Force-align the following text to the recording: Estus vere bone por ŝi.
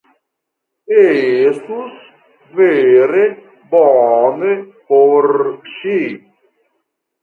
Estus 1.01 1.99
vere 2.63 3.29
bone 3.77 4.59
por 4.91 5.33
ŝi. 5.79 5.99